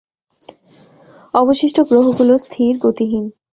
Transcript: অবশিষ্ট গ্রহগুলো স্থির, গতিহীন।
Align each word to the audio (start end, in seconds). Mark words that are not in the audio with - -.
অবশিষ্ট 1.33 1.77
গ্রহগুলো 1.81 2.33
স্থির, 2.37 2.73
গতিহীন। 2.81 3.25